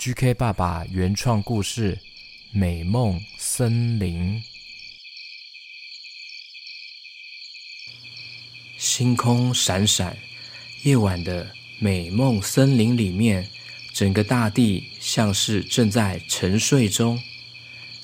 [0.00, 1.96] GK 爸爸原创故事
[2.52, 4.38] 《美梦森林》。
[8.78, 10.16] 星空闪闪，
[10.84, 13.50] 夜晚的美梦森林里面，
[13.92, 17.20] 整个大地像是正在沉睡中，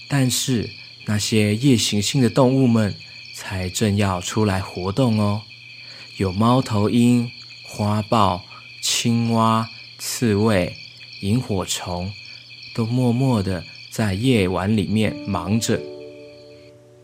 [0.06, 0.68] 但是
[1.06, 2.94] 那些夜行性的动物们
[3.32, 5.44] 才正要出来活动哦。
[6.18, 7.32] 有猫头鹰、
[7.62, 8.44] 花豹、
[8.82, 10.76] 青蛙、刺猬。
[11.20, 12.10] 萤火虫
[12.74, 15.80] 都默默的在夜晚里面忙着。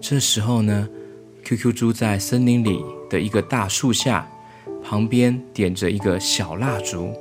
[0.00, 0.88] 这时候呢
[1.44, 4.28] ，QQ 猪在森林里的一个大树下，
[4.82, 7.12] 旁边点着一个小蜡烛。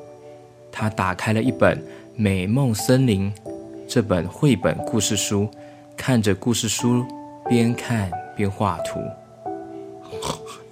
[0.71, 1.77] 他打开了一本
[2.15, 3.31] 《美梦森林》
[3.87, 5.49] 这本绘本故事书，
[5.95, 7.05] 看着故事书，
[7.47, 8.99] 边看边画图。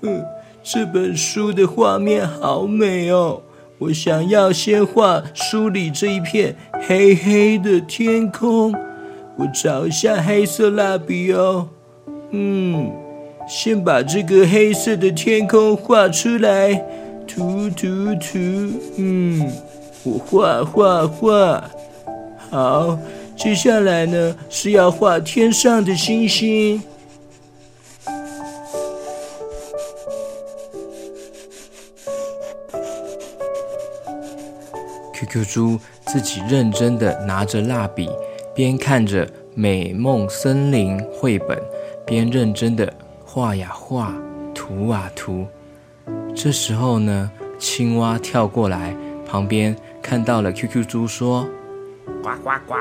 [0.63, 3.41] 这本书的画面好美哦。
[3.79, 6.53] 我想要先画书里这一片
[6.85, 8.73] 黑黑的天空，
[9.37, 11.69] 我找一下黑色蜡笔哦。
[12.31, 12.91] 嗯，
[13.47, 16.73] 先把这个黑色的天空画出来，
[17.25, 18.37] 涂涂涂。
[18.97, 19.49] 嗯，
[20.03, 21.63] 我画画画。
[22.49, 22.99] 好，
[23.37, 26.81] 接下来呢是要画天上的星星。
[35.29, 38.09] QQ 猪自己认真的拿着蜡笔，
[38.55, 41.57] 边看着《美梦森林》绘本，
[42.03, 42.91] 边认真的
[43.23, 44.13] 画呀画，
[44.55, 45.45] 涂啊涂。
[46.35, 51.47] 这时候呢，青蛙跳过来，旁边看到了 QQ 猪，说
[52.23, 52.73] ：“呱呱呱，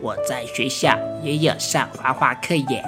[0.00, 2.84] 我在学校也有上画画课耶。”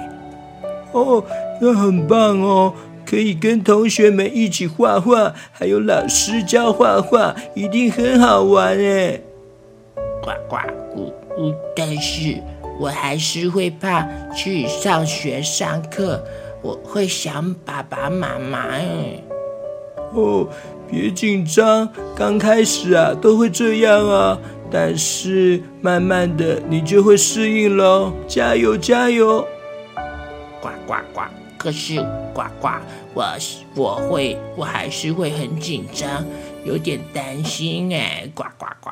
[0.93, 1.23] 哦，
[1.61, 2.73] 那很棒哦，
[3.09, 9.19] 可以跟同学们一起画画，还有老师教画画，一定很好玩哎。
[10.21, 10.57] 呱呱，
[10.95, 12.35] 呜呜，但是
[12.79, 16.23] 我还是会怕去上学上课，
[16.61, 19.23] 我会想爸爸妈妈哎。
[20.13, 20.47] 哦，
[20.87, 29.43] 别紧张，刚开始啊都会这样啊，但是慢慢的你就会适应喽，加油加油！
[31.59, 31.97] 可是
[32.33, 32.69] 呱呱，
[33.13, 33.25] 我
[33.75, 36.25] 我会我还是会很紧张，
[36.63, 38.89] 有点担心哎，呱呱呱。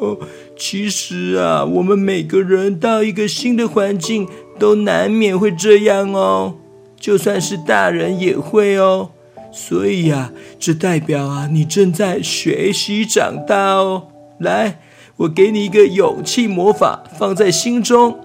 [0.00, 0.18] 哦，
[0.58, 4.26] 其实啊，我们每个人到一个新的环境，
[4.58, 6.54] 都难免会这样哦。
[6.98, 9.10] 就算是大人也会哦。
[9.52, 14.08] 所以呀，这代表啊，你正在学习长大哦。
[14.38, 14.80] 来，
[15.18, 18.18] 我给你一个勇气魔法，放在心中。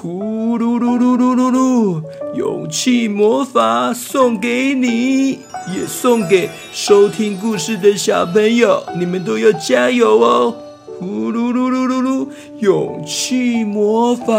[0.00, 2.00] 呼噜噜噜噜噜噜，
[2.36, 5.40] 勇气魔法送给你，
[5.74, 10.54] 也送给收听故事的小朋友，你们都要加油哦。
[11.00, 12.28] 呼噜噜噜噜噜，
[12.60, 14.32] 勇气魔法，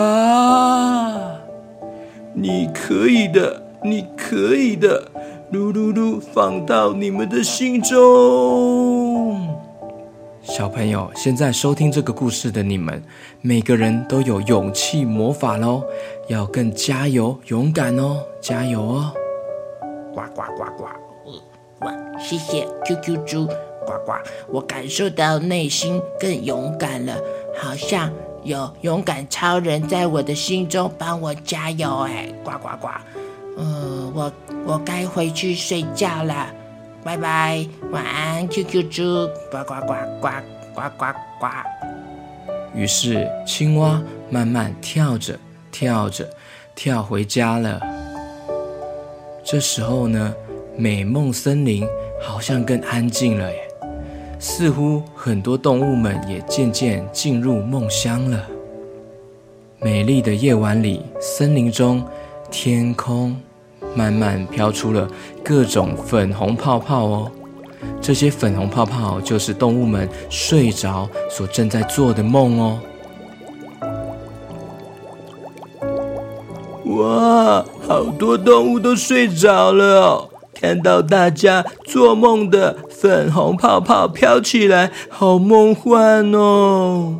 [2.33, 5.11] 你可以的，你可以的，
[5.51, 8.98] 噜噜噜，放到你们的心中。
[10.59, 13.01] 小朋友，现在收听这个故事的你们，
[13.39, 15.81] 每个人都有勇气魔法喽，
[16.27, 19.13] 要更加油、勇敢哦，加油哦！
[20.13, 20.83] 呱呱呱呱，
[21.85, 23.45] 哇，谢谢 QQ 猪。
[23.45, 24.11] 呱呱，
[24.49, 27.15] 我感受到内心更勇敢了，
[27.57, 28.11] 好像
[28.43, 32.27] 有勇敢超人在我的心中帮我加油哎！
[32.43, 32.89] 呱呱呱，
[33.57, 34.29] 嗯，我
[34.65, 36.53] 我该回去睡觉了，
[37.09, 40.29] 拜拜，晚安，QQ 猪，呱呱呱呱
[40.75, 41.05] 呱呱
[41.39, 41.47] 呱。
[42.75, 43.99] 于是青蛙
[44.29, 45.35] 慢慢跳着
[45.71, 46.29] 跳着
[46.75, 47.81] 跳回家了。
[49.43, 50.35] 这时候呢，
[50.77, 51.83] 美梦森林
[52.21, 53.59] 好像更安静了耶。
[54.37, 58.45] 似乎很多动物们也渐渐进入梦乡了。
[59.79, 62.05] 美丽的夜晚里，森林中
[62.51, 63.35] 天空
[63.95, 65.07] 慢慢飘出了
[65.43, 67.31] 各种粉红泡泡哦。
[68.01, 72.79] 这些粉红泡泡就是动物们睡着所正在做的梦哦。
[76.85, 80.29] 哇，好多动物都睡着了哦。
[80.53, 87.15] 看到大家做梦的粉红泡泡飘起来，好梦幻哦！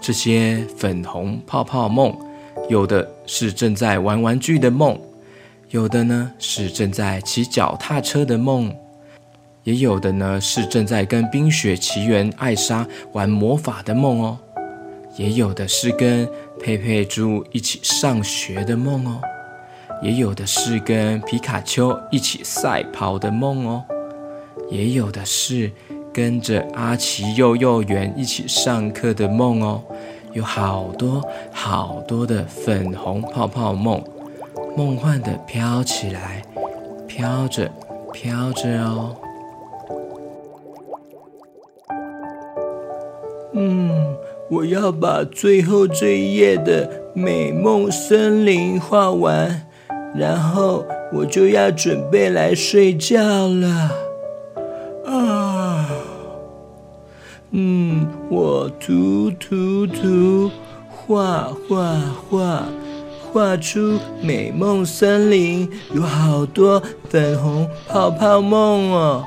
[0.00, 2.16] 这些粉红泡泡梦，
[2.68, 4.96] 有的是正在玩玩具的梦，
[5.72, 8.70] 有的呢是正在骑脚踏车的梦，
[9.64, 14.38] 也有的呢是正在跟冰雪奇缘艾莎玩魔法的梦哦，
[15.16, 16.28] 也有的是跟
[16.60, 19.18] 佩佩猪一起上学的梦哦。
[20.02, 23.82] 也有的是跟皮卡丘一起赛跑的梦哦，
[24.68, 25.72] 也有的是
[26.12, 29.82] 跟着阿奇幼幼园一起上课的梦哦，
[30.34, 34.04] 有好多好多的粉红泡泡梦，
[34.74, 36.42] 梦幻的飘起来，
[37.06, 37.70] 飘着
[38.12, 39.14] 飘着哦。
[43.54, 44.16] 嗯，
[44.48, 49.66] 我要把最后这一页的美梦森林画完，
[50.14, 53.92] 然后我就要准备来睡觉了。
[55.04, 55.88] 啊。
[57.50, 60.50] 嗯，我涂涂涂，
[60.88, 62.64] 画画画，
[63.32, 69.24] 画出美梦森林，有好多粉红泡泡梦哦。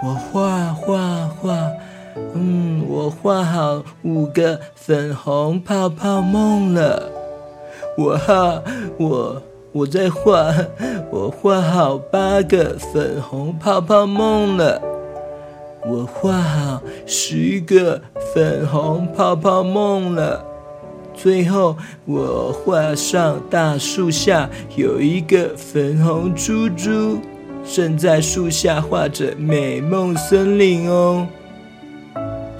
[0.00, 1.68] 我画画画，
[2.34, 7.10] 嗯，我画好五个粉红泡泡梦了。
[7.96, 8.62] 我哈，
[8.96, 10.54] 我我在画，
[11.10, 14.80] 我画好八个粉红泡泡梦了。
[15.84, 18.00] 我画好十个
[18.32, 20.44] 粉红泡泡梦了，
[21.20, 27.18] 最后我画上大树下有一个粉红猪猪，
[27.64, 31.26] 正在树下画着美梦森林哦。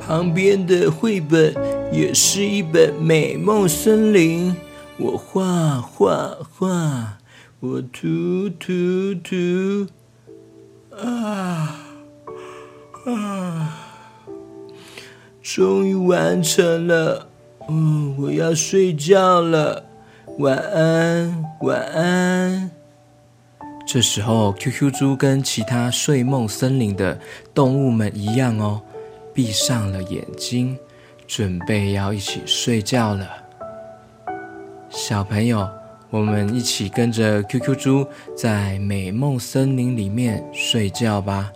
[0.04, 1.54] 旁边的绘本
[1.92, 4.56] 也是一本美梦森林，
[4.96, 7.18] 我画画画，
[7.60, 9.86] 我涂涂涂，
[10.96, 11.84] 啊。
[13.06, 13.84] 啊！
[15.40, 17.27] 终于完成了，
[17.70, 19.84] 嗯，我要睡觉了，
[20.38, 22.70] 晚安，晚安。
[23.86, 27.18] 这时候，QQ 猪跟其他睡梦森林的
[27.54, 28.80] 动物们一样哦，
[29.34, 30.78] 闭上了眼睛，
[31.26, 33.28] 准备要一起睡觉了。
[34.88, 35.68] 小朋友，
[36.08, 41.52] 我们一起跟着 QQ 猪在美梦森林里面睡觉吧。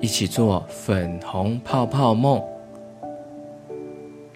[0.00, 2.40] 一起做粉红泡泡梦。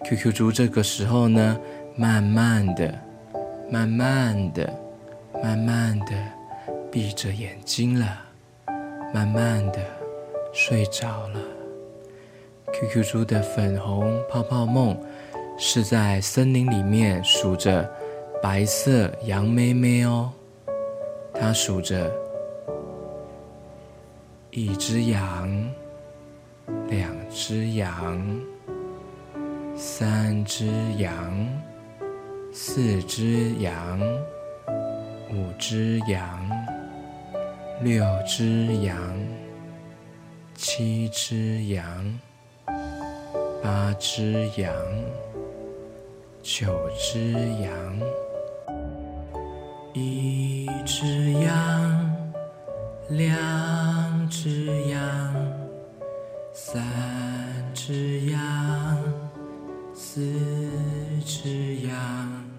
[0.07, 1.59] QQ 猪这个时候呢，
[1.95, 2.93] 慢慢的、
[3.71, 4.71] 慢慢的、
[5.41, 6.09] 慢慢的
[6.91, 8.05] 闭着眼睛了，
[9.11, 9.79] 慢慢的
[10.53, 11.39] 睡着了。
[12.71, 14.95] QQ 猪的粉红泡泡梦
[15.57, 17.89] 是在森林里面数着
[18.43, 20.31] 白色羊咩咩哦，
[21.33, 22.11] 它数着。
[24.51, 25.67] 一只羊，
[26.89, 28.39] 两只羊，
[29.75, 30.65] 三只
[30.97, 31.47] 羊，
[32.53, 33.99] 四只羊，
[35.31, 36.49] 五只羊，
[37.81, 38.97] 六只羊，
[40.55, 42.19] 七只羊，
[43.61, 44.73] 八只羊，
[46.41, 46.67] 九
[46.97, 47.31] 只
[47.61, 47.99] 羊，
[49.93, 52.33] 一只羊，
[53.09, 53.55] 两。
[54.27, 55.35] 只羊，
[56.53, 56.83] 三
[60.15, 60.21] 四
[61.25, 62.49] 只羊，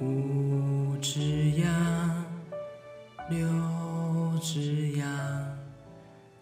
[0.00, 2.24] 五只羊，
[3.30, 5.08] 六只羊，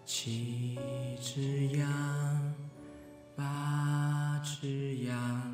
[0.07, 0.79] 七
[1.21, 2.55] 只羊，
[3.37, 5.54] 八只羊，